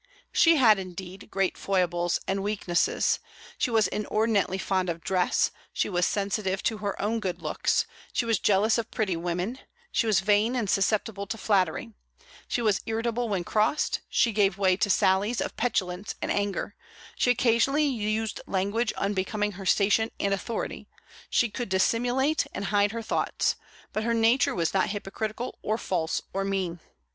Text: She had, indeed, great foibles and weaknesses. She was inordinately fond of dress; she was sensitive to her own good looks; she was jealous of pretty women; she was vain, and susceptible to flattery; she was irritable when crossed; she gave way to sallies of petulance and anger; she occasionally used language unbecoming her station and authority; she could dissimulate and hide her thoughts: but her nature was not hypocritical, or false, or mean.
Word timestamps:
She 0.31 0.55
had, 0.55 0.79
indeed, 0.79 1.29
great 1.29 1.55
foibles 1.55 2.19
and 2.27 2.41
weaknesses. 2.41 3.19
She 3.59 3.69
was 3.69 3.87
inordinately 3.87 4.57
fond 4.57 4.89
of 4.89 5.01
dress; 5.03 5.51
she 5.71 5.89
was 5.89 6.07
sensitive 6.07 6.63
to 6.63 6.77
her 6.79 6.99
own 6.99 7.19
good 7.19 7.39
looks; 7.39 7.85
she 8.11 8.25
was 8.25 8.39
jealous 8.39 8.79
of 8.79 8.89
pretty 8.89 9.15
women; 9.15 9.59
she 9.91 10.07
was 10.07 10.21
vain, 10.21 10.55
and 10.55 10.67
susceptible 10.67 11.27
to 11.27 11.37
flattery; 11.37 11.91
she 12.47 12.63
was 12.63 12.81
irritable 12.87 13.29
when 13.29 13.43
crossed; 13.43 13.99
she 14.09 14.31
gave 14.31 14.57
way 14.57 14.75
to 14.75 14.89
sallies 14.89 15.39
of 15.39 15.55
petulance 15.55 16.15
and 16.19 16.31
anger; 16.31 16.73
she 17.15 17.29
occasionally 17.29 17.85
used 17.85 18.41
language 18.47 18.91
unbecoming 18.93 19.51
her 19.51 19.67
station 19.67 20.09
and 20.19 20.33
authority; 20.33 20.87
she 21.29 21.47
could 21.47 21.69
dissimulate 21.69 22.47
and 22.55 22.65
hide 22.73 22.91
her 22.91 23.03
thoughts: 23.03 23.55
but 23.93 24.03
her 24.03 24.15
nature 24.15 24.55
was 24.55 24.73
not 24.73 24.89
hypocritical, 24.89 25.59
or 25.61 25.77
false, 25.77 26.23
or 26.33 26.43
mean. 26.43 26.79